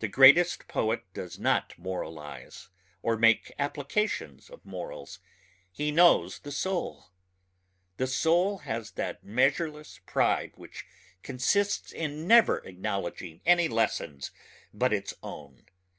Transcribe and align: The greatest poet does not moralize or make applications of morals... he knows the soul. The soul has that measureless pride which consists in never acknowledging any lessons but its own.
The 0.00 0.08
greatest 0.08 0.68
poet 0.68 1.04
does 1.14 1.38
not 1.38 1.72
moralize 1.78 2.68
or 3.00 3.16
make 3.16 3.50
applications 3.58 4.50
of 4.50 4.62
morals... 4.66 5.20
he 5.72 5.90
knows 5.90 6.40
the 6.40 6.52
soul. 6.52 7.06
The 7.96 8.06
soul 8.06 8.58
has 8.58 8.90
that 8.90 9.24
measureless 9.24 10.00
pride 10.04 10.52
which 10.56 10.84
consists 11.22 11.92
in 11.92 12.26
never 12.28 12.58
acknowledging 12.58 13.40
any 13.46 13.66
lessons 13.68 14.32
but 14.74 14.92
its 14.92 15.14
own. 15.22 15.64